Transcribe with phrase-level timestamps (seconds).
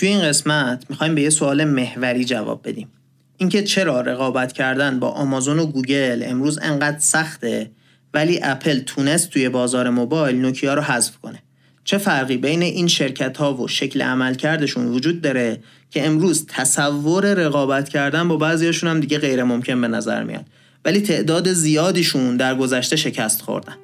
[0.00, 2.88] توی این قسمت می‌خوایم به یه سوال محوری جواب بدیم.
[3.36, 7.70] اینکه چرا رقابت کردن با آمازون و گوگل امروز انقدر سخته
[8.14, 11.42] ولی اپل تونست توی بازار موبایل نوکیا رو حذف کنه؟
[11.84, 15.58] چه فرقی بین این شرکت ها و شکل عملکردشون وجود داره
[15.90, 20.46] که امروز تصور رقابت کردن با بعضیاشون هم دیگه غیر ممکن به نظر میاد
[20.84, 23.76] ولی تعداد زیادیشون در گذشته شکست خوردن؟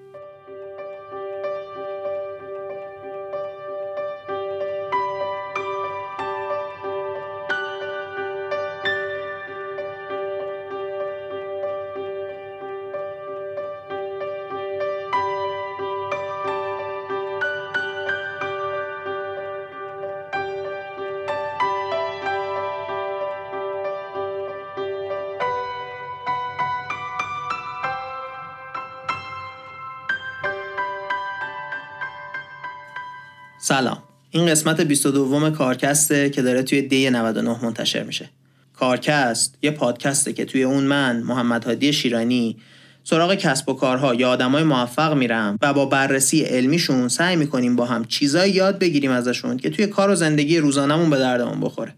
[33.69, 33.98] سلام.
[34.30, 38.30] این قسمت 22 کارکسته که داره توی دی 99 منتشر میشه.
[38.73, 42.57] کارکست یه پادکسته که توی اون من محمد هادی شیرانی
[43.05, 47.87] سراغ کسب و کارها یا آدمای موفق میرم و با بررسی علمیشون سعی می‌کنیم با
[47.87, 51.95] هم چیزایی یاد بگیریم ازشون که توی کار و زندگی روزانمون به دردمون بخوره.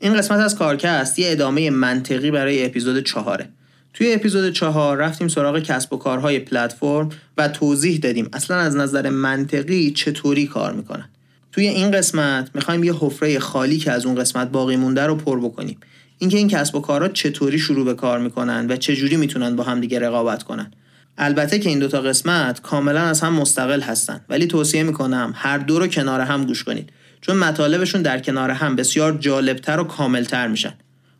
[0.00, 3.48] این قسمت از کارکست یه ادامه منطقی برای اپیزود چهاره.
[3.96, 7.08] توی اپیزود چهار رفتیم سراغ کسب و کارهای پلتفرم
[7.38, 11.08] و توضیح دادیم اصلا از نظر منطقی چطوری کار می‌کنن.
[11.52, 15.40] توی این قسمت می‌خوایم یه حفره خالی که از اون قسمت باقی مونده رو پر
[15.40, 15.78] بکنیم.
[16.18, 19.80] اینکه این کسب و کارها چطوری شروع به کار می‌کنن و چجوری می‌تونن با هم
[19.80, 20.70] دیگه رقابت کنن.
[21.18, 25.78] البته که این دوتا قسمت کاملا از هم مستقل هستن ولی توصیه می‌کنم هر دو
[25.78, 30.74] رو کنار هم گوش کنید چون مطالبشون در کنار هم بسیار جالبتر و کاملتر میشن.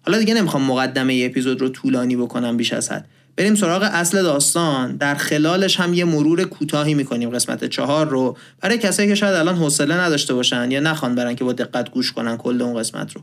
[0.06, 3.08] حالا دیگه نمی‌خوام مقدمه ای اپیزود رو طولانی بکنم بیش از حد.
[3.36, 4.96] بریم سراغ اصل داستان.
[4.96, 7.30] در خلالش هم یه مرور کوتاهی می‌کنیم.
[7.30, 8.36] قسمت چهار رو.
[8.60, 12.12] برای کسایی که شاید الان حوصله نداشته باشن یا نخوان برن که با دقت گوش
[12.12, 13.20] کنن کل اون قسمت رو.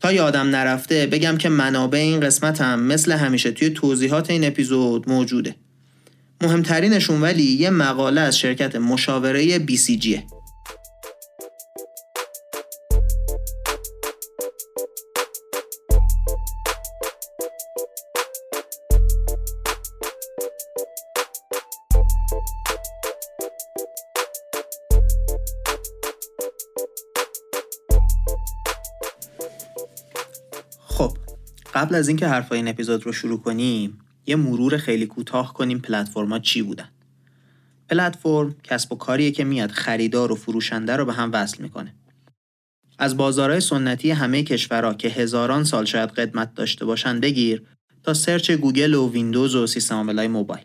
[0.00, 5.10] تا یادم نرفته بگم که منابع این قسمت هم مثل همیشه توی توضیحات این اپیزود
[5.10, 5.54] موجوده.
[6.42, 9.58] مهمترینشون ولی یه مقاله از شرکت مشاوره
[30.94, 31.18] BCGه
[31.74, 36.38] قبل از اینکه حرفای این اپیزود رو شروع کنیم یه مرور خیلی کوتاه کنیم پلتفرما
[36.38, 36.88] چی بودن.
[37.88, 41.94] پلتفرم کسب و کاریه که میاد خریدار و فروشنده رو به هم وصل می‌کنه.
[42.98, 47.62] از بازارهای سنتی همه کشورها که هزاران سال شاید قدمت داشته باشن بگیر
[48.02, 50.64] تا search گوگل و ویندوز و سیستم عاملای موبایل.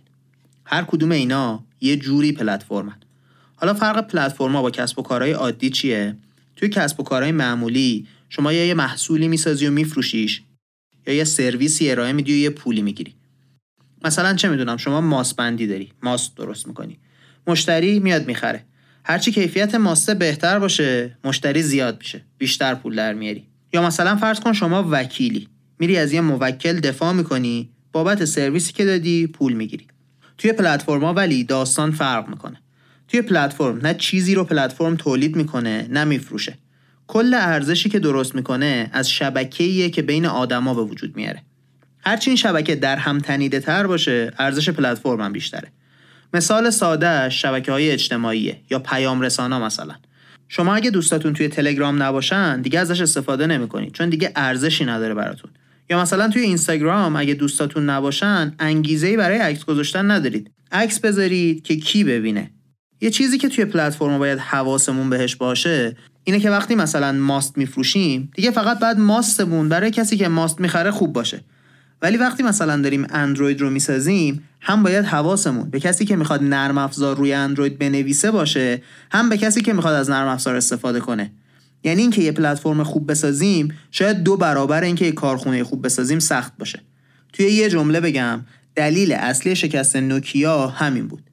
[0.66, 3.00] هر کدوم اینا یه جوری پلتفرمن.
[3.56, 6.18] حالا فرق پلتفرما با کسب و کارهای عادی چیه؟
[6.56, 10.42] توی کسب و کارهای معمولی شما یه محصولی می‌سازی و میفروشیش
[11.08, 13.16] یا یه سرویسی ارائه میدی و یه پولی می‌گیری.
[14.04, 17.00] مثلا چه می‌دونم شما ماست بندی داری ماست درست می‌کنی.
[17.48, 18.66] مشتری میاد می‌خره.
[19.04, 23.48] هرچی کیفیت ماسته بهتر باشه مشتری زیاد میشه بیشتر پول در میاری.
[23.74, 25.48] یا مثلا فرض کن شما وکیلی
[25.80, 29.88] میری از یه موکل دفاع می‌کنی بابت سرویسی که دادی پول می‌گیری.
[30.38, 32.62] توی پلتفرما ولی داستان فرق می‌کنه.
[33.08, 36.58] توی پلتفرم نه چیزی رو پلتفرم تولید می‌کنه نه میفروشه.
[37.10, 41.44] کل ارزشی که درست می‌کنه از شبکه‌ایه که بین آدما به وجود میاره.
[42.06, 45.72] هرچی این شبکه در هم تنیده تر باشه ارزش پلتفرم هم بیشتره.
[46.34, 49.96] مثال ساده شبکه های اجتماعیه یا پیام رسانا مثلا.
[50.48, 55.52] شما اگه دوستاتون توی تلگرام نباشن دیگه ازش استفاده نمی‌کنید چون دیگه ارزشی نداره براتون.
[55.90, 60.52] یا مثلا توی اینستاگرام اگه دوستاتون نباشن انگیزه برای عکس گذاشتن ندارید.
[60.72, 62.52] عکس بذارید که کی ببینه.
[63.02, 68.32] یه چیزی که توی پلتفرم باید حواسمون بهش باشه اینه که وقتی مثلا ماست میفروشیم
[68.36, 71.42] دیگه فقط بعد ماستمون برای کسی که ماست می‌خره خوب باشه.
[72.02, 76.78] ولی وقتی مثلا داریم اندروید رو می‌سازیم هم باید حواسمون به کسی که می‌خواد نرم
[76.78, 78.82] افزار روی اندروید بنویسه باشه
[79.12, 81.32] هم به کسی که می‌خواد از نرم افزار استفاده کنه.
[81.84, 86.54] یعنی اینکه یه پلتفرم خوب بسازیم شاید دو برابر اینکه یه کارخونه خوب بسازیم سخت
[86.58, 86.80] باشه.
[87.34, 88.42] توی یه جمله بگم
[88.76, 91.29] دلیل اصلی شکست نوکیا همین بود.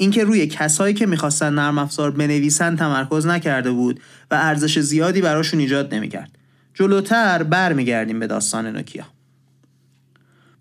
[0.00, 4.00] اینکه روی کسایی که می‌خواستن نرم افزار بنویسن تمرکز نکرده بود
[4.30, 6.30] و ارزش زیادی براشون ایجاد نمی‌کرد.
[6.74, 9.04] جلوتر برمیگردیم به داستان نوکیا.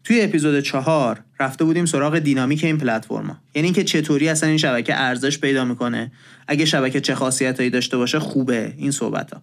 [0.04, 3.38] توی اپیزود چهار رفته بودیم سراغ دینامیک این پلتفرما.
[3.56, 6.12] یعنی اینکه چطوری اصلا این شبکه ارزش پیدا می‌کنه.
[6.48, 9.42] اگه شبکه چه خاصیتایی داشته باشه خوبه این صحبت ها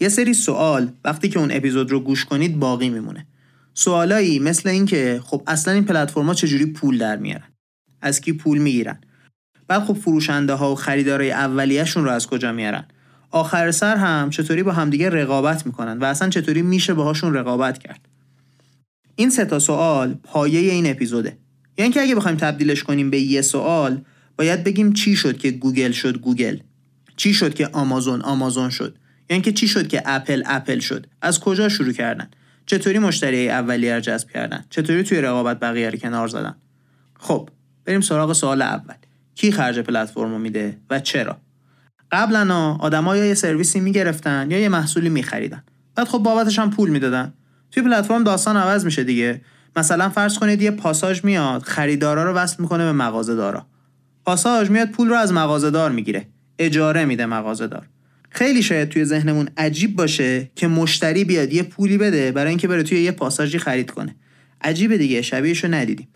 [0.00, 3.26] یه سری سوال وقتی که اون اپیزود رو گوش کنید باقی میمونه.
[3.74, 7.48] سوالایی مثل اینکه خب اصلا این پلتفرما چجوری پول در میارن؟
[8.00, 8.98] از کی پول می‌گیرن؟
[9.70, 12.84] بعد خب فروشنده ها و خریدارای اولیهشون رو از کجا میارن؟
[13.30, 18.00] آخر سر هم چطوری با همدیگه رقابت می‌کنن و اصلا چطوری میشه باهاشون رقابت کرد؟
[19.16, 21.36] این سه تا سوال پایه این اپیزوده.
[21.78, 24.00] یعنی که اگه بخوایم تبدیلش کنیم به یه سوال
[24.36, 26.58] باید بگیم چی شد که گوگل شد گوگل؟
[27.16, 28.96] چی شد که آمازون آمازون شد؟
[29.30, 32.30] یعنی که چی شد که اپل اپل شد؟ از کجا شروع کردن؟
[32.66, 36.56] چطوری مشتری اولیه رو جذب کردن؟ چطوری توی رقابت بقیه کنار زدن؟
[37.18, 37.48] خب
[37.84, 38.94] بریم سراغ سوال اول.
[39.40, 41.36] کی خرج پلتفرم رو میده و چرا.
[42.12, 45.62] قبلا آدما یا یه سرویسی می‌گرفتن یا یه محصولی میخریدن.
[45.94, 47.32] بعد خب بابتش هم پول می‌دادن.
[47.70, 49.40] توی پلتفرم داستان عوض میشه دیگه.
[49.76, 53.66] مثلا فرض کنید یه پاساژ میاد خریدارا رو وصل می‌کنه به مغازه دارا
[54.24, 56.26] پاساژ میاد پول رو از مغازه دار می‌گیره.
[56.58, 57.88] اجاره میده مغازه دار
[58.30, 62.82] خیلی شاید توی ذهنمون عجیب باشه که مشتری بیاد یه پولی بده برای اینکه بره
[62.82, 64.16] توی یه پاساژی خرید کنه.
[64.60, 66.08] عجیبه دیگه شبیهشو ندیدیم.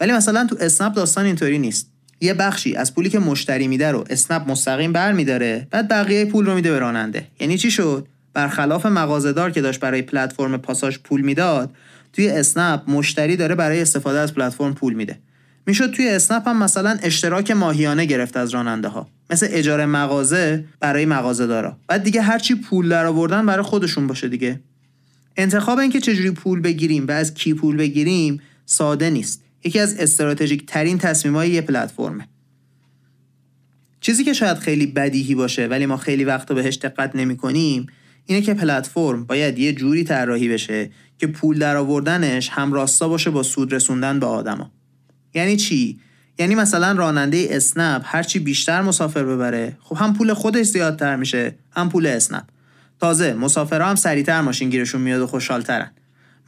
[0.00, 1.91] ولی مثلا تو اسنپ داستان اینطوری نیست.
[2.22, 6.54] یه بخشی از پولی که مشتری میده رو اسنپ مستقیم برمیداره بعد بقیه پول رو
[6.54, 7.26] میده به راننده.
[7.40, 11.70] یعنی چی شد؟ برخلاف مغازهدار که داشت برای پلتفرم پاساژ پول می‌داد
[12.12, 15.18] توی اسنپ مشتری داره برای استفاده از پلتفرم پول میده.
[15.66, 21.06] می‌شد توی اسنپ هم مثلا اشتراک ماهیانه گرفت از راننده ها مثل اجاره مغازه برای
[21.06, 21.46] مغازه
[21.88, 24.60] بعد دیگه هرچی پول در آوردن برای خودشون باشه دیگه.
[25.36, 29.42] انتخاب اینکه چجوری پول بگیریم و از کی پول بگیریم ساده نیست.
[29.64, 32.28] یکی از استراتژیک ترین تصمیم های یه پلتفرمه.
[34.00, 37.86] چیزی که شاید خیلی بدیهی باشه ولی ما خیلی وقتا بهش دقت نمی کنیم
[38.26, 43.42] اینه که پلتفرم باید یه جوری طراحی بشه که پول در آوردنش همراستا باشه با
[43.42, 44.70] سود رسوندن به آدما.
[45.34, 46.00] یعنی چی؟
[46.38, 51.88] یعنی مثلا راننده اسنپ هرچی بیشتر مسافر ببره خب هم پول خودش زیادتر میشه هم
[51.88, 52.44] پول اسنپ.
[53.00, 55.90] تازه مسافرها هم سریعتر ماشین گیرشون میاد و خوشحالترن.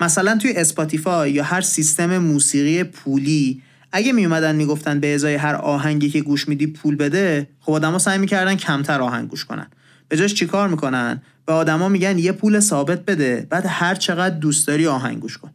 [0.01, 3.63] مثلا توی اسپاتیفای یا هر سیستم موسیقی پولی
[3.93, 8.19] اگه میومدن می‌گفتن به ازای هر آهنگی که گوش میدی پول بده خب آدما سعی
[8.19, 9.67] می‌کردن کمتر آهنگ گوش کنن.
[10.09, 14.67] به جاش چیکار می‌کنن؟ به آدما میگن یه پول ثابت بده بعد هر چقدر دوست
[14.67, 15.51] داری آهنگ گوش کن.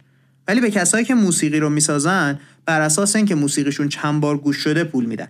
[0.48, 4.84] ولی به کسایی که موسیقی رو می‌سازن بر اساس اینکه موسیقیشون چند بار گوش شده
[4.84, 5.28] پول میدن.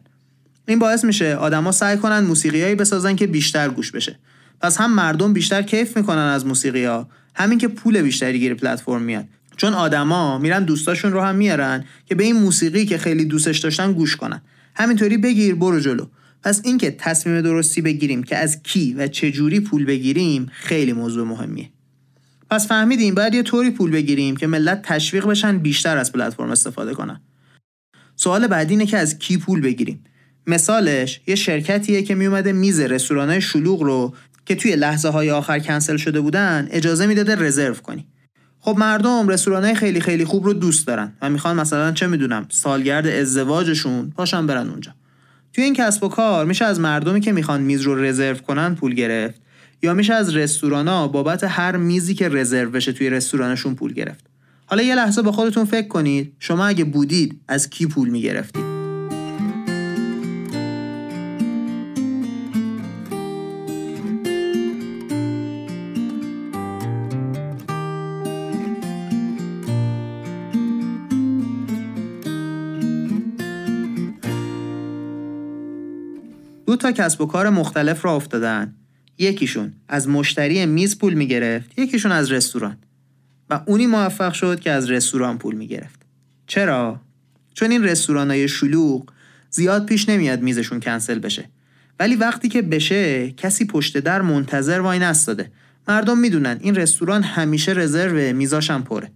[0.68, 4.20] این باعث میشه آدما سعی کنن موسیقیایی بسازن که بیشتر گوش بشه.
[4.62, 7.10] پس هم مردم بیشتر کیف می‌کنن از موسیقی ها
[7.40, 9.26] همین که پول بیشتری گیر پلتفرم میاد.
[9.58, 13.94] چون آدما میرن دوستاشون رو هم میارن که به این موسیقی که خیلی دوستش داشتن
[13.94, 14.42] گوش کنن.
[14.76, 16.06] همینطوری بگیر برو جلو.
[16.44, 21.28] پس اینکه تصمیم درستی بگیریم که از کی و چه جوری پول بگیریم خیلی موضوع
[21.28, 21.70] مهمیه.
[22.50, 26.94] پس فهمیدیم باید یه طوری پول بگیریم که ملت تشویق بشن بیشتر از پلتفرم استفاده
[26.94, 27.22] کنن.
[28.16, 30.04] سوال بعدی اینه که از کی پول بگیریم؟
[30.48, 34.14] مثالش یه شرکتیه که میومده میز رستورانای شلوغ رو
[34.50, 38.06] که توی لحظه های آخر کنسل شده بودن اجازه می‌داده رزرو کنی.
[38.60, 43.08] خب مردم رستورانای خیلی خیلی خوب رو دوست دارن و می‌خوان مثلا چه می‌دونم سالگرد
[43.08, 44.92] ازدواجشون پاشن برن اونجا.
[45.54, 48.94] توی این کسب و کار میشه از مردمی که می‌خوان میز رو رزرو کنن پول
[48.94, 49.42] گرفت
[49.84, 54.26] یا میشه از رستورانا بابت هر میزی که رزرو بشه توی رستورانشون پول گرفت.
[54.66, 58.69] حالا یه لحظه با خودتون فکر کنید شما اگه بودید از کی پول می‌گرفتید؟
[76.80, 78.76] تا کسب و کار مختلف را افتادن.
[79.18, 82.78] یکیشون از مشتری میز پول می‌گرفت یکیشون از رستوران.
[83.50, 86.00] و اونی موفق شد که از رستوران پول می‌گرفت.
[86.48, 87.02] چرا؟
[87.54, 89.06] چون این رستوران های شلوغ
[89.50, 91.50] زیاد پیش نمیاد میزشون کنسل بشه.
[92.00, 95.52] ولی وقتی که بشه کسی پشت در منتظر وای نستاده.
[95.88, 99.12] مردم می‌دونن این رستوران همیشه رزرو میزاشم پره.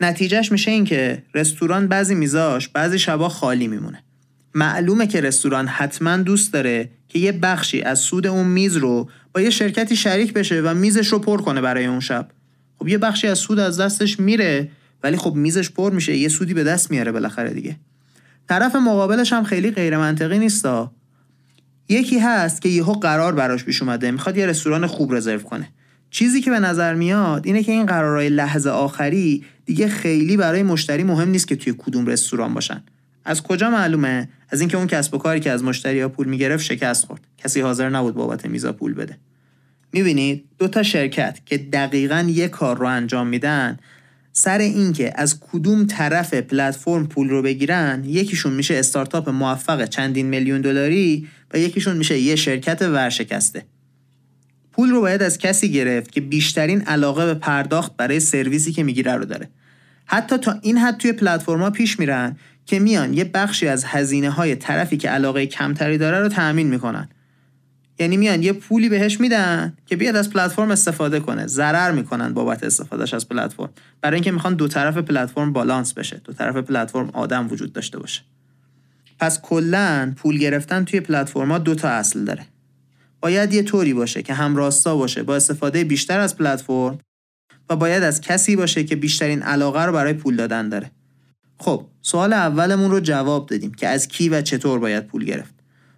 [0.00, 4.02] نتیجهش میشه این که رستوران بعضی میزاش بعضی شبا خالی میمونه.
[4.54, 9.40] معلومه که رستوران حتما دوست داره که یه بخشی از سود اون میز رو با
[9.40, 12.28] یه شرکتی شریک بشه و میزش رو پر کنه برای اون شب.
[12.78, 14.68] خب یه بخشی از سود از دستش میره
[15.02, 17.76] ولی خب میزش پر میشه یه سودی به دست میاره بالاخره دیگه.
[18.48, 20.92] طرف مقابلش هم خیلی غیر منطقی نیستا
[21.88, 25.68] یکی هست که یهو قرار براش پیش اومده می‌خواد یه رستوران خوب رزرو کنه.
[26.10, 31.02] چیزی که به نظر میاد اینه که این قرارهای لحظه آخری دیگه خیلی برای مشتری
[31.02, 32.82] مهم نیست که توی کدوم رستوران باشن.
[33.28, 36.64] از کجا معلومه؟ از اینکه اون کسب و کاری که از مشتری ها پول می‌گرفت
[36.64, 37.20] شکست خورد.
[37.38, 39.18] کسی حاضر نبود بابت میزا پول بده.
[39.92, 43.78] می‌بینید دو تا شرکت که دقیقا یه کار رو انجام میدن
[44.32, 50.60] سر اینکه از کدوم طرف پلتفرم پول رو بگیرن یکیشون میشه استارتاپ موفق چندین میلیون
[50.60, 53.64] دلاری و یکیشون میشه یه شرکت ورشکسته.
[54.72, 59.14] پول رو باید از کسی گرفت که بیشترین علاقه به پرداخت برای سرویسی که می‌گیره
[59.14, 59.48] رو داره.
[60.06, 62.36] حتی تا این حد توی پلتفرما پیش میرن
[62.68, 67.08] که میان یه بخشی از هزینه های طرفی که علاقه کمتری داره رو تأمین می‌کنن.
[67.98, 71.46] یعنی میان یه پولی بهش میدن که بیاد از پلتفرم استفاده کنه.
[71.46, 73.68] ضرر می‌کنن بابت استفادهش از پلتفرم.
[74.00, 76.20] برای اینکه می‌خوان دو طرف پلتفرم بالانس بشه.
[76.24, 78.22] دو طرف پلتفرم آدم وجود داشته باشه.
[79.20, 82.46] پس کلا پول گرفتن توی پلتفرما دو تا اصل داره.
[83.20, 86.98] باید یه طوری باشه که هم راستا باشه با استفاده بیشتر از پلتفرم
[87.70, 90.90] و باید از کسی باشه که بیشترین علاقه رو برای پول دادن داره.
[91.60, 95.54] خب سوال اولمون رو جواب دادیم که از کی و چطور باید پول گرفت.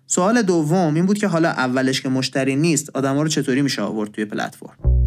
[0.06, 4.10] سوال دوم این بود که حالا اولش که مشتری نیست آدما رو چطوری میشه آورد
[4.10, 4.99] توی پلتفرم؟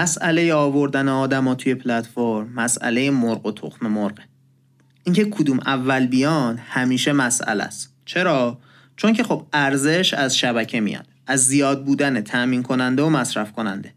[0.00, 4.22] مسئله آوردن آدم توی پلتفرم مسئله مرغ و تخم مرغه.
[5.04, 7.94] اینکه کدوم اول بیان همیشه مسئله است.
[8.04, 8.58] چرا؟
[8.96, 11.06] چون که خب ارزش از شبکه میاد.
[11.26, 13.94] از زیاد بودن تأمین کننده و مصرف کننده.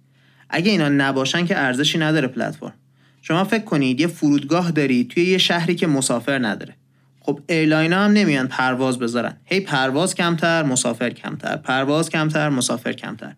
[0.49, 2.73] اگه اینا نباشن که ارزشی نداره پلتفرم.
[3.21, 6.75] شما فکر کنید یه فرودگاه دارید توی یه شهری که مسافر نداره.
[7.19, 9.37] خب airline هم نمیان پرواز بذارن.
[9.45, 11.57] هی پرواز کمتر مسافر کمتر.
[11.57, 13.33] پرواز کمتر مسافر کمتر.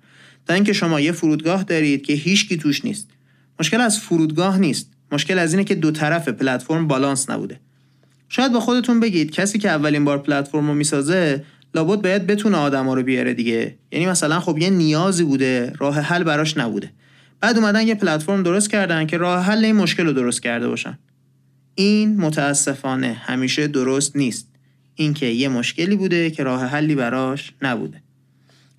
[0.47, 3.09] تا اینکه شما یه فرودگاه دارید که هیچکی توش نیست.
[3.59, 4.91] مشکل از فرودگاه نیست.
[5.11, 7.59] مشکل از اینه که دو طرف پلتفرم بالانس نبوده.
[8.29, 11.43] شاید با خودتون بگید کسی که اولین بار پلتفرم رو می‌سازه
[11.75, 13.75] لابد باید بتونه آدما رو بیاره دیگه.
[13.91, 16.91] یعنی مثلا خب یه نیازی بوده راه حل براش نبوده.
[17.41, 20.97] بعد اومدن یه پلتفرم درست کردن که راه حل این مشکل رو درست کرده باشن.
[21.75, 24.47] این متاسفانه همیشه درست نیست.
[24.95, 28.01] اینکه یه مشکلی بوده که راه حلی براش نبوده.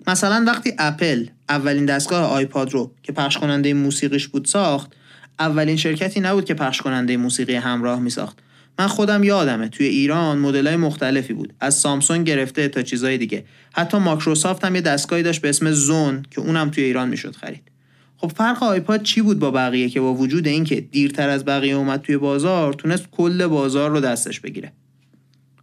[0.07, 4.91] مثلا وقتی اپل اولین دستگاه آیپاد رو که پخش کننده موسیقیش بود ساخت
[5.39, 8.37] اولین شرکتی نبود که پخش کننده موسیقی همراه می ساخت
[8.79, 11.53] من خودم یادمه توی ایران مدلای مختلفی بود.
[11.59, 13.45] از سامسونگ گرفته تا چیزای دیگه.
[13.73, 17.71] حتی ماکروسافت هم یه دستگاهی داشت به اسم زون که اونم توی ایران می‌شد خرید.
[18.17, 22.01] خب فرق آیپاد چی بود با بقیه که با وجود اینکه دیرتر از بقیه اومد
[22.01, 24.73] توی بازار تونست کل بازار رو دستش بگیره.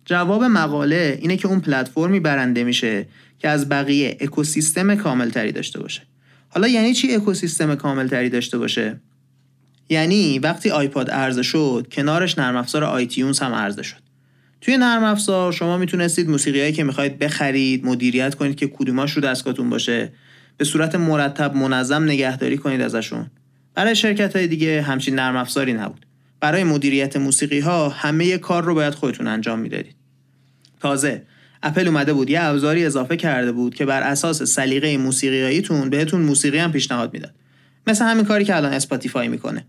[0.05, 3.07] جواب مقاله اینه که اون پلتفرمی برنده میشه
[3.39, 6.03] که از بقیه اکوسیستم کاملتری داشته باشه.
[6.49, 9.01] حالا یعنی چی اکوسیستم کاملتری داشته باشه؟
[9.89, 14.05] یعنی وقتی آیپاد عرضه شد کنارش نرم افزار آیتیونز هم عرضه شد.
[14.61, 19.71] توی نرم افزار شما می‌تونستید موسیقیایی که می‌خواید بخرید مدیریت کنید که کدوماش رو دستگاهتون
[19.71, 20.13] باشه
[20.57, 23.31] به صورت مرتب منظم نگهداری کنید ازشون.
[23.75, 26.07] برای شرکت های دیگه همچین نرم افزاری نبود.
[26.45, 29.95] برای مدیریت موسیقی ها همه کار رو باید خودتون انجام می‌دادید.
[30.81, 31.23] تازه
[31.63, 36.59] اپل اومده بود یه ابزاری اضافه کرده بود که بر اساس سلیقه موسیقیاییتون بهتون موسیقی
[36.59, 37.35] هم پیشنهاد می‌داد.
[37.87, 39.67] مثل همین کاری که الان اسپاتیفای می‌کنه.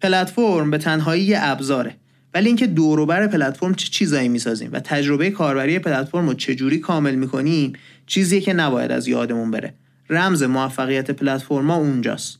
[0.00, 1.96] پلتفرم به تنهایی یه ابزاره
[2.34, 7.72] ولی اینکه دوروبر پلتفرم چه چیزایی می‌سازیم و تجربه کاربری پلتفرم رو چجوری کامل می‌کنیم
[8.06, 9.74] چیزی که نباید از یادمون بره.
[10.10, 12.39] رمز موفقیت پلتفرما اونجاست.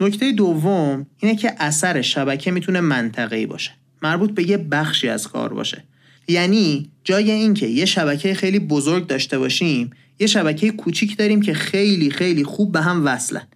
[0.00, 3.70] نکته دوم اینه که اثر شبکه می‌تونه منطقه‌ای باشه.
[4.02, 5.84] مربوط به یه بخشی از کار باشه.
[6.28, 12.10] یعنی جای اینکه یه شبکه خیلی بزرگ داشته باشیم یه شبکه کوچیک داریم که خیلی
[12.10, 13.46] خیلی خوب به هم وصلن.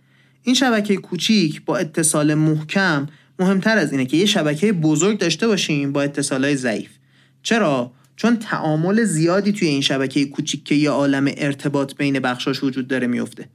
[0.42, 3.06] این شبکه کوچیک با اتصال محکم
[3.38, 6.90] مهمتر از اینه که یه شبکه بزرگ داشته باشیم با اتصالای ضعیف.
[7.42, 12.88] چرا؟ چون تعامل زیادی توی این شبکه کوچیک که یه عالم ارتباط بین بخشاش وجود
[12.88, 13.48] داره میفته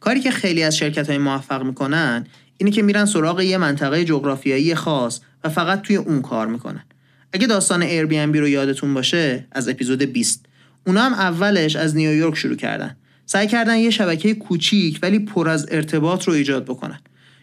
[0.00, 2.26] کاری که خیلی از شرکت های موفق می‌کنن
[2.56, 6.84] اینه که میرن سراغ یه منطقه جغرافیایی خاص و فقط توی اون کار می‌کنن.
[7.32, 10.46] اگه داستان بی رو یادتون باشه از اپیزود 20
[10.86, 12.96] اونا هم اولش از نیویورک شروع کردن.
[13.26, 17.00] سعی کردن یه شبکه کوچیک ولی پر از ارتباط رو ایجاد بکنن.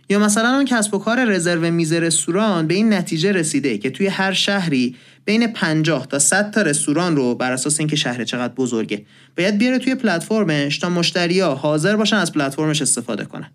[0.09, 4.07] یا مثلا اون کسب و کار رزرو میز رستوران به این نتیجه رسیده که توی
[4.07, 4.95] هر شهری
[5.25, 9.05] بین 50 تا 100 تا رستوران رو بر اساس اینکه شهر چقدر بزرگه
[9.37, 13.49] باید بیاره توی پلتفرمش تا مشتریا حاضر باشن از پلتفرمش استفاده کنن.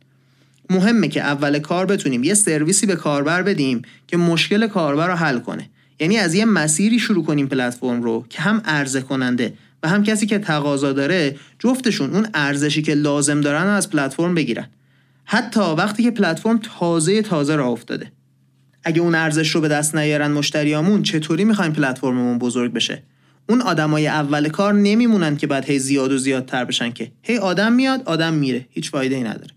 [0.71, 5.39] مهمه که اول کار بتونیم یه سرویسی به کاربر بدیم که مشکل کاربر رو حل
[5.39, 5.69] کنه.
[6.01, 10.27] یعنی از یه مسیری شروع کنیم پلتفرم رو که هم عرضه کننده و هم کسی
[10.27, 14.69] که تقاضا داره جفتشون اون ارزشی که لازم دارن از پلتفرم بگیرن.
[15.25, 18.13] حتی وقتی که پلتفرم تازه تازه راه افتاده.
[18.85, 23.03] اگه اون ارزش رو به دست نیارن مشتریامون چطوری می‌خوایم پلتفرممون بزرگ بشه؟
[23.49, 27.13] اون آدمای اول کار نمیمونن که بعد هی زیاد و زیادتر بشن که.
[27.23, 28.67] هی آدم میاد آدم میره.
[28.71, 29.51] هیچ فایده ای نداره.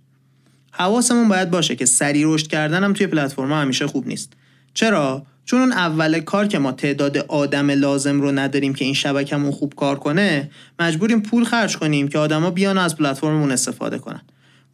[0.71, 4.33] حواسمون باید باشه که سری رشد کردن هم توی پلتفرم همیشه خوب نیست.
[4.73, 9.51] چرا؟ چون اون اول کار که ما تعداد آدم لازم رو نداریم که این شبکمون
[9.51, 14.21] خوب کار کنه مجبوریم پول خرج کنیم که آدما بیان از پلتفرممون استفاده کنن.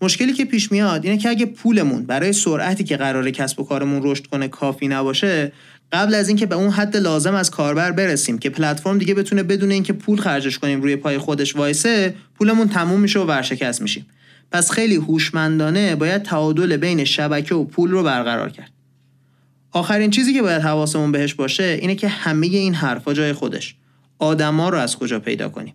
[0.01, 4.01] مشکلی که پیش میاد اینه که اگه پولمون برای سرعتی که قرار کسب و کارمون
[4.03, 5.51] رشد کنه کافی نباشه
[5.91, 9.71] قبل از اینکه به اون حد لازم از کاربر برسیم که پلتفرم دیگه بتونه بدون
[9.71, 14.05] اینکه پول خرجش کنیم روی پای خودش وایسه پولمون تموم میشه و ورشکست میشیم.
[14.51, 18.71] پس خیلی هوشمندانه باید تعادل بین شبکه و پول رو برقرار کرد.
[19.71, 23.75] آخرین چیزی که باید حواسمون بهش باشه اینه که همه این حرفا جای خودش.
[24.19, 25.73] آدما رو از کجا پیدا کنیم؟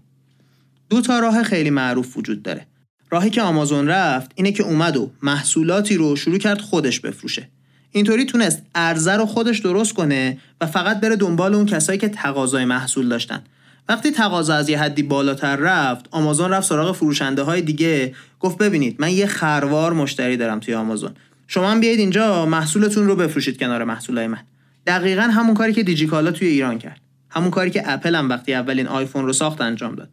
[0.91, 2.67] دو تا راه خیلی معروف وجود داره.
[3.11, 7.49] راهی که آمازون رفت اینه که اومد و محصولاتی رو شروع کرد خودش بفروشه.
[7.93, 12.65] اینطوری تونست ارزه رو خودش درست کنه و فقط بره دنبال اون کسایی که تقاضای
[12.65, 13.43] محصول داشتن.
[13.89, 18.97] وقتی تقاضا از یه حدی بالاتر رفت آمازون رفت سراغ فروشنده های دیگه گفت ببینید
[18.99, 21.11] من یه خروار مشتری دارم توی آمازون.
[21.47, 24.41] شما هم بیاید اینجا محصولتون رو بفروشید کنار محصولای من.
[24.87, 27.01] دقیقا همون کاری که دیجیکالا توی ایران کرد.
[27.31, 30.09] همون کاری که اپل هم وقتی اولین آیفون رو ساخت انجام داد.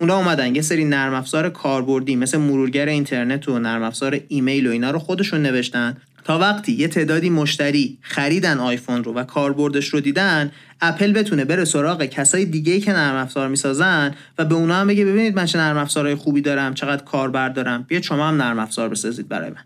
[0.00, 0.54] اونا اومدن.
[0.54, 4.98] یه سری نرم افزار کاربردی مثل مرورگر اینترنت و نرم افزار ایمیل و اینا رو
[4.98, 5.96] خودشون نوشتن.
[6.24, 11.64] تا وقتی یه تعدادی مشتری خریدن آیفون رو و کاربردش رو دیدن اپل بتونه بره
[11.64, 15.58] سراغ کسای دیگه که نرم افزار می‌سازن و به اونا هم بگه ببینید من چه
[15.58, 19.64] نرم افزارهای خوبی دارم چقدر کاربر دارم بیا شما هم نرم افزار بسازید برای من.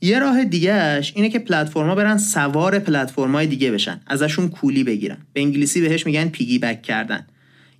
[0.00, 5.18] یه راه دیگهش اینه که پلتفرما برن سوار پلتفرمای دیگه بشن ازشون کولی بگیرن.
[5.32, 7.26] به انگلیسی بهش میگن پیگی بک کردن.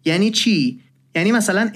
[0.05, 0.81] یعنی چی؟
[1.19, 1.71] یعنی مثلا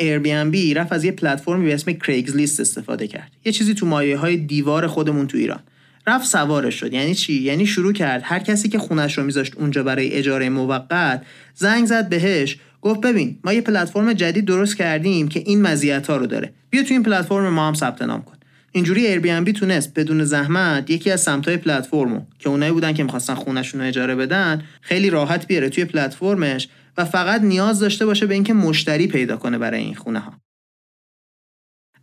[0.50, 1.92] بی رفت از یه پلتفرمی به اسم
[2.34, 3.32] لیست استفاده کرد.
[3.44, 5.60] یه چیزی تو مایه های دیوار خودمون تو ایران.
[6.06, 6.92] رفت سوارش شد.
[6.92, 11.22] یعنی چی؟ یعنی شروع کرد هر کسی که خونش رو میذاشت اونجا برای اجاره موقت
[11.54, 16.16] زنگ زد بهش گفت ببین ما یه پلتفرم جدید درست کردیم که این مزیت ها
[16.16, 16.52] رو داره.
[16.70, 18.32] بیا تو این پلتفرم ما هم ثبت نام کن.
[18.72, 23.80] اینجوری بی تونست بدون زحمت یکی از سمتای پلتفرمو که اونایی بودن که می‌خواستن خونشون
[23.80, 28.52] رو اجاره بدن خیلی راحت بیاره توی پلتفرمش و فقط نیاز داشته باشه به اینکه
[28.52, 30.32] مشتری پیدا کنه برای این خونه ها.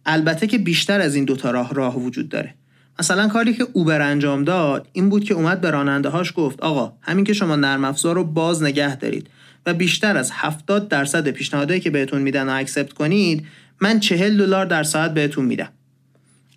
[0.06, 2.56] البته که بیشتر از این دوتا راه راه وجود داره.
[3.00, 6.94] مثلا کاری که اوبر انجام داد این بود که اومد به راننده هاش گفت آقا
[7.02, 9.30] همین که شما نرم افزار رو باز نگه دارید
[9.66, 13.46] و بیشتر از 70 درصد پیشنهادهایی که بهتون میدن و اکسپت کنید
[13.82, 15.70] من 40 دلار در ساعت بهتون میدم.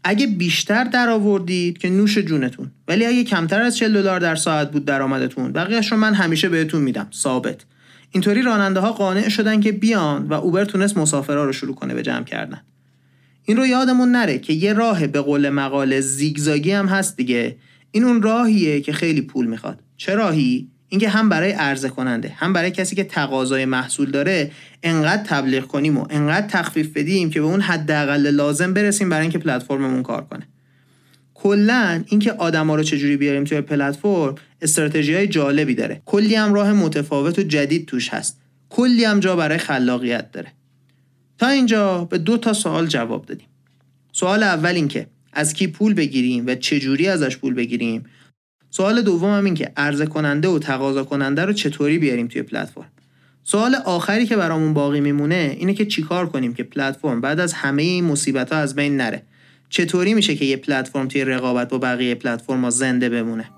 [0.04, 4.70] اگه بیشتر در آوردید که نوش جونتون ولی اگه کمتر از 40 دلار در ساعت
[4.70, 7.64] بود درآمدتون بقیهش رو من همیشه بهتون میدم ثابت
[8.12, 12.02] اینطوری راننده ها قانع شدن که بیان و اوبر تونست مسافرها رو شروع کنه به
[12.02, 12.60] جمع کردن.
[13.44, 17.56] این رو یادمون نره که یه راه به قول مقاله زیگزاگی هم هست دیگه.
[17.90, 19.80] این اون راهیه که خیلی پول می‌خواد.
[19.96, 24.50] چه راهی؟ اینکه هم برای عرضه کننده هم برای کسی که تقاضای محصول داره
[24.82, 29.38] انقدر تبلیغ کنیم و انقدر تخفیف بدیم که به اون حداقل لازم برسیم برای اینکه
[29.38, 30.48] پلتفرممون کار کنه.
[31.42, 36.02] کلا اینکه آدما رو چجوری بیاریم توی پلتفرم استراتژی های جالبی داره.
[36.04, 38.40] کلی هم راه متفاوت و جدید توش هست.
[38.68, 40.52] کلی هم جا برای خلاقیت داره.
[41.38, 43.46] تا اینجا به دو تا سوال جواب دادیم.
[44.12, 48.04] سوال اول این که از کی پول بگیریم و چجوری ازش پول بگیریم؟
[48.70, 52.92] سوال دوم هم این که عرضه کننده و تقاضا کننده رو چطوری بیاریم توی پلتفرم؟
[53.44, 57.82] سوال آخری که برامون باقی میمونه اینه که چیکار کنیم که پلتفرم بعد از همه
[57.82, 59.22] این مصیبت ها از بین نره؟
[59.72, 63.50] چطوری میشه که یه پلتفرم توی رقابت با بقیه پلتفرم زنده بمونه؟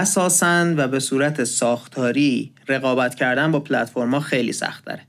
[0.00, 5.00] اساسا و به صورت ساختاری رقابت کردن با پلتفرما خیلی سخت داره.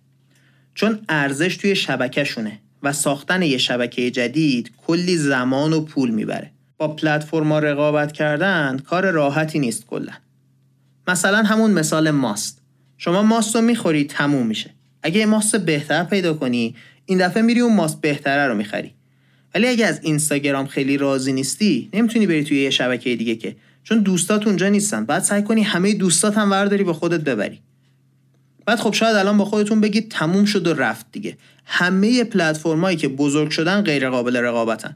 [0.75, 6.51] چون ارزش توی شبکهشونه و ساختن یه شبکه جدید کلی زمان و پول می‌بره.
[6.77, 10.13] با پلتفرما رقابت کردن کار راحتی نیست کلا.
[11.07, 12.61] مثلا همون مثال ماست.
[12.97, 14.69] شما ماست رو می‌خوری تموم میشه.
[15.03, 16.75] اگه ماست بهتر پیدا کنی
[17.05, 18.93] این دفعه میری اون ماست بهتره رو می‌خری.
[19.55, 23.99] ولی اگه از اینستاگرام خیلی راضی نیستی نمی‌تونی بری توی یه شبکه دیگه که چون
[23.99, 25.05] دوستات اونجا نیستن.
[25.05, 27.61] بعد سعی کنی همه دوستات هم ورداری با خودت ببری.
[28.65, 31.37] بعد خب شاید الان با خودتون بگید تموم شد و رفت دیگه.
[31.65, 34.95] همه پلتفرمایی که بزرگ شدن غیر قابل رقابتن.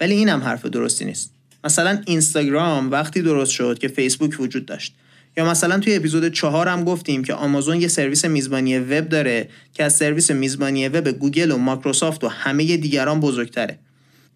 [0.00, 1.32] ولی این هم حرف درستی نیست.
[1.64, 4.94] مثلا اینستاگرام وقتی درست شد که فیسبوک وجود داشت.
[5.36, 9.84] یا مثلا توی اپیزود چهار هم گفتیم که آمازون یه سرویس میزبانی وب داره که
[9.84, 13.78] از سرویس میزبانی وب گوگل و مایکروسافت و همه دیگران بزرگتره.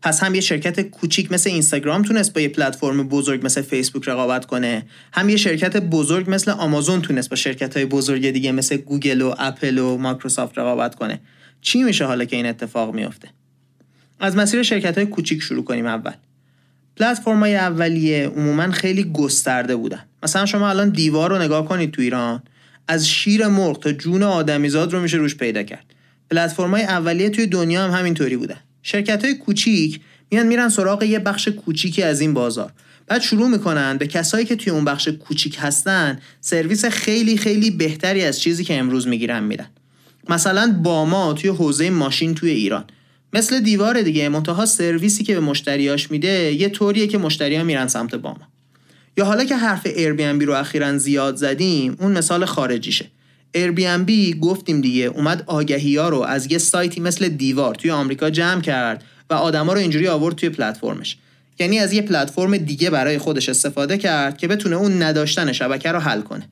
[0.04, 4.46] پس هم یه شرکت کوچیک مثل اینستاگرام تونست با یه پلتفرم بزرگ مثل فیسبوک رقابت
[4.46, 4.86] کنه.
[5.12, 9.34] هم یه شرکت بزرگ مثل آمازون تونست با شرکت های بزرگ دیگه مثل گوگل و
[9.38, 11.20] اپل و مایکروسافت رقابت کنه.
[11.60, 13.28] چی میشه حالا که این اتفاق میافته؟
[14.20, 16.12] از مسیر شرکت های کوچیک شروع کنیم اول.
[16.96, 20.04] پلتفرم های اولیه عموما خیلی گسترده بودن.
[20.22, 22.42] مثلا شما الان دیوار رو نگاه کنید تو ایران
[22.88, 25.84] از شیر مرغ تا جون آدمیزاد رو میشه روش پیدا کرد.
[26.30, 28.58] پلتفرم های اولیه توی دنیا هم همینطوری بودن.
[28.86, 32.72] شرکت های کوچیک میان میرن سراغ یه بخش کوچیکی از این بازار.
[33.06, 38.24] بعد شروع می‌کنن به کسایی که توی اون بخش کوچیک هستن سرویس خیلی خیلی بهتری
[38.24, 39.70] از چیزی که امروز می‌گیرن میدن.
[40.28, 42.84] مثلا باما توی حوزه ماشین توی ایران.
[43.32, 48.14] مثل دیوار دیگه منتها سرویسی که به مشتریاش میده یه طوریه که مشتریا میرن سمت
[48.14, 48.48] باما.
[49.16, 53.06] یا حالا که حرف Airbnb رو اخیرا زیاد زدیم اون مثال خارجیشه.
[53.54, 58.60] Airbnb گفتیم دیگه اومد آگهی ها رو از یه سایتی مثل دیوار توی آمریکا جمع
[58.60, 61.16] کرد و آدما رو اینجوری آورد توی پلتفرمش.
[61.58, 65.98] یعنی از یه پلتفرم دیگه برای خودش استفاده کرد که بتونه اون نداشتن شبکه رو
[65.98, 66.48] حل کنه.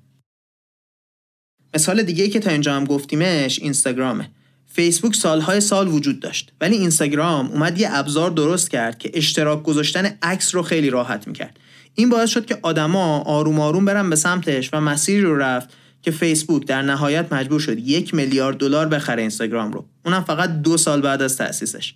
[1.75, 4.31] مثال دیگه ای که تا اینجا هم گفتیمش اینستاگرامه.
[4.67, 10.19] فیسبوک سالهای سال وجود داشت ولی اینستاگرام اومد یه ابزار درست کرد که اشتراک گذاشتن
[10.23, 11.59] عکس رو خیلی راحت می‌کرد.
[11.95, 15.69] این باعث شد که آدما آروم آروم برن به سمتش و مسیری رو رفت
[16.03, 19.85] که فیسبوک در نهایت مجبور شد یک میلیارد دلار بخره اینستاگرام رو.
[20.05, 21.95] اونم فقط دو سال بعد از تأسیسش.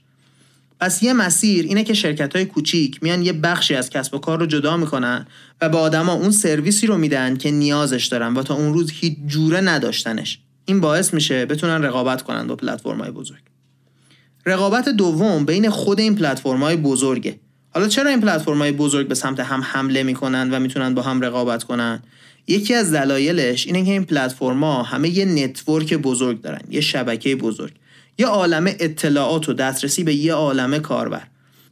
[0.81, 4.38] پس یه مسیر اینه که شرکت های کوچیک میان یه بخشی از کسب و کار
[4.40, 5.27] رو جدا می‌کنن
[5.61, 9.19] و به آدما اون سرویسی رو میدن که نیازش دارن و تا اون روز هیچ
[9.27, 10.38] جوره نداشتنش.
[10.64, 13.42] این باعث میشه بتونن رقابت کنن با پلتفرم های بزرگ.
[14.47, 17.40] رقابت دوم بین خود این پلتفرم های بزرگه.
[17.71, 21.21] حالا چرا این پلتفرم های بزرگ به سمت هم حمله می‌کنن و می‌تونن با هم
[21.21, 22.03] رقابت کنن؟
[22.48, 27.72] یکی از دلایلش اینه که این پلتفرما همه یه نتورک بزرگ دارن یه شبکه بزرگ
[28.18, 31.22] یه عالم اطلاعات و دسترسی به یه عالم کاربر.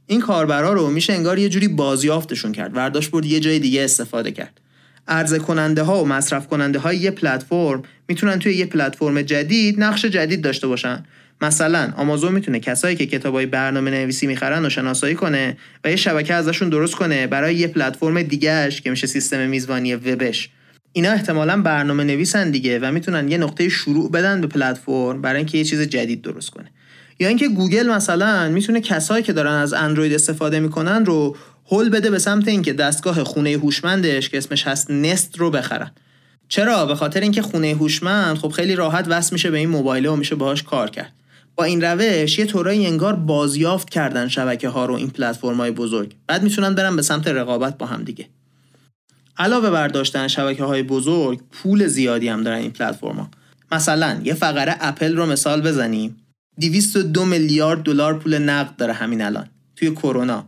[0.06, 4.32] این کاربرها رو میشه انگار یه جوری بازیافتشون کرد ورداشت برد یه جای دیگه استفاده
[4.32, 4.60] کرد.
[5.08, 10.04] عرضه کننده ها و مصرف کننده های یه پلتفرم می‌تونن توی یه پلتفرم جدید نقش
[10.04, 11.04] جدید داشته باشن.
[11.40, 16.34] مثلا آمازون می‌تونه کسایی که کتابای برنامه نویسی می‌خرن و شناسایی کنه و یه شبکه
[16.34, 20.48] ازشون درست کنه برای یه پلتفرم دیگهش که میشه سیستم میزبانی وبش.
[20.96, 25.59] اینا احتمالا برنامه نویسن دیگه و می‌تونن یه نقطه شروع بدن به پلتفرم برای اینکه
[25.59, 26.70] یه چیز جدید درست کنه.
[27.20, 32.11] یا اینکه گوگل مثلا می‌تونه کسایی که دارن از اندروید استفاده می‌کنن رو هول بده
[32.11, 35.90] به سمت اینکه دستگاه خونه هوشمندش که اسمش هست نست رو بخرن.
[36.48, 40.16] چرا؟ به خاطر اینکه خونه هوشمند خب خیلی راحت وصل میشه به این موبایل و
[40.16, 41.12] میشه باهاش کار کرد.
[41.57, 46.14] با این روش یه طورایی انگار بازیافت کردن شبکه ها رو این پلتفرم های بزرگ.
[46.26, 48.26] بعد می‌تونن برن به سمت رقابت با هم دیگه.
[49.38, 53.31] علاوه بر داشتن شبکه های بزرگ پول زیادی هم دارن این پلتفرما.
[53.73, 56.16] مثلا یه فقره اپل رو مثال بزنیم.
[56.61, 60.47] 202 میلیارد دلار پول نقد داره همین الان توی کرونا.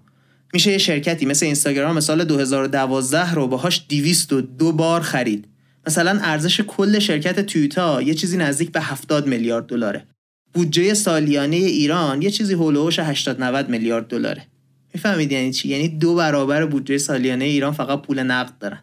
[0.52, 5.48] میشه یه شرکتی مثل اینستاگرام سال 2012 رو باهاش 202 بار خرید.
[5.86, 10.06] مثلا ارزش کل شرکت تویوتا یه چیزی نزدیک به 70 میلیارد دلاره.
[10.54, 14.46] بودجه سالیانه ایران یه چیزی هولوش 80 90 میلیارد دلاره.
[14.96, 18.80] می‌فهمید یعنی چی؟ یعنی دو برابر بودجه سالیانه ایران فقط پول نقد دارن.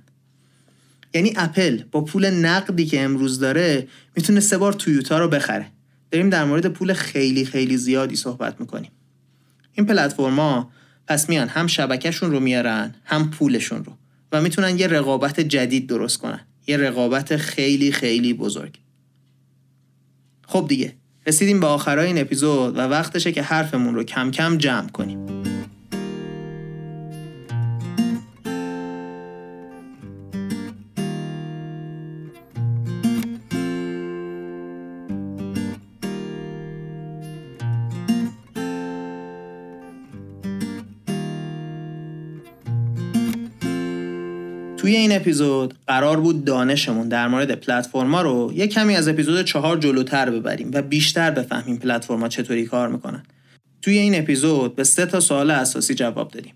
[1.13, 5.65] یعنی اپل با پول نقدی که امروز داره می‌تونه سه بار تویوتا رو بخره.
[6.11, 8.91] داریم در مورد پول خیلی خیلی زیادی صحبت می‌کنیم.
[9.73, 10.71] این پلتفرما
[11.07, 13.93] پس میان هم شبکهشون رو میارن هم پولشون رو
[14.31, 16.39] و می‌تونن یه رقابت جدید درست کنن.
[16.67, 18.79] یه رقابت خیلی خیلی بزرگ.
[20.47, 20.93] خب دیگه
[21.27, 25.43] رسیدیم به آخرای این اپیزود و وقتشه که حرفمون رو کم کم جمع کنیم.
[44.83, 49.77] توی این اپیزود قرار بود دانشمون در مورد پلتفرما رو یه کمی از اپیزود چهار
[49.77, 53.23] جلوتر ببریم و بیشتر بفهمیم پلتفرما چطوری کار می‌کنن.
[53.81, 56.53] توی این اپیزود به سه تا سوال اساسی جواب دادیم.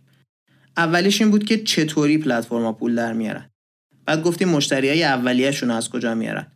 [0.78, 3.50] اولیش این بود که چطوری پلتفرما پول در میارن.
[4.06, 6.48] بعد گفتیم مشتری های اولیهشون از کجا میارن.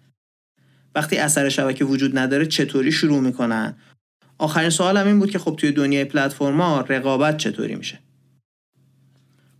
[0.96, 3.76] وقتی اثر شبکه وجود نداره چطوری شروع می‌کنن.
[4.38, 8.00] آخرین سوال این بود که خب توی دنیای پلتفرما رقابت چطوری میشه.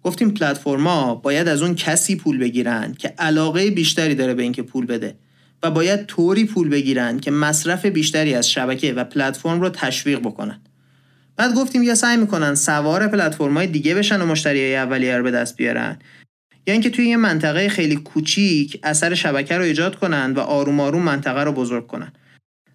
[0.04, 4.86] گفتیم پلتفرما باید از اون کسی پول بگیرن که علاقه بیشتری داره به اینکه پول
[4.86, 5.16] بده
[5.64, 10.62] و باید طوری پول بگیرن که مصرف بیشتری از شبکه و پلتفرم رو تشویق بکنن.
[11.38, 15.58] بعد گفتیم یا سعی می‌کنن سوار پلتفرم‌های دیگه بشن و مشتری اولیه رو به دست
[15.58, 16.00] بیارن.
[16.68, 21.02] یا اینکه توی یه منطقه خیلی کوچیک اثر شبکه رو ایجاد کنن و آروم آروم
[21.02, 22.12] منطقه رو بزرگ کنن.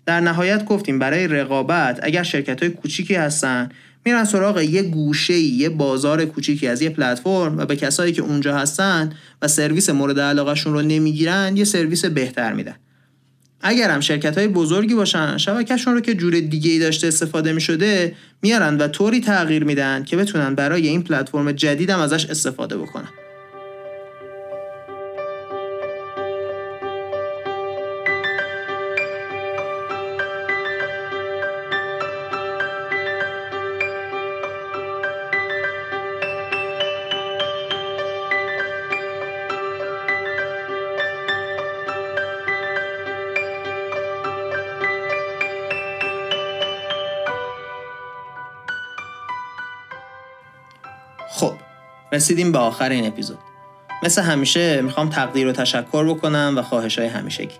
[0.07, 3.69] در نهایت گفتیم برای رقابت اگر شرکت های کوچیکی هستن
[4.07, 8.57] میرن سراغ یه گوشه یه بازار کوچیکی از یه پلتفرم و به کسایی که اونجا
[8.57, 12.75] هستن و سرویس مورد علاقهشون رو نمی‌گیرن یه سرویس بهتر میدن.
[13.61, 17.61] اگر هم شرکت های بزرگی باشن شبکهشون رو که جور دیگه ای داشته استفاده می
[17.61, 23.09] شده میارن و طوری تغییر میدن که بتونن برای این پلتفرم جدیدم ازش استفاده بکنن.
[51.37, 51.53] خب
[52.13, 53.39] رسیدیم به آخر این اپیزود.
[54.03, 57.55] مثل همیشه می‌خوام تقدیر و تشکر بکنم و خواهش های همیشگی.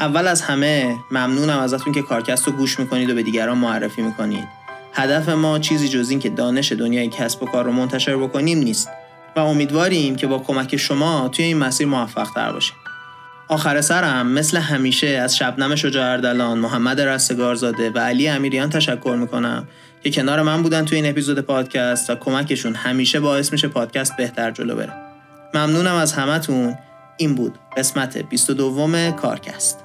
[0.00, 4.48] اول از همه ممنونم ازتون که کارکست رو گوش می‌کنید و به دیگران معرفی می‌کنید.
[4.92, 8.88] هدف ما چیزی جز این که دانش دنیای کسب و کار رو منتشر بکنیم نیست
[9.36, 12.76] و امیدواریم که با کمک شما توی این مسیر موفق تر باشیم.
[13.48, 19.68] آخر سرم مثل همیشه از شبنم شجاع اردلان، محمد رستگارزاده و علی امیریان تشکر می‌کنم
[20.02, 24.50] که کنار من بودن توی این اپیزود پادکست و کمکشون همیشه باعث میشه پادکست بهتر
[24.50, 24.92] جلو بره.
[25.54, 26.74] ممنونم از همتون.
[27.16, 29.83] این بود قسمت 22 کارکست.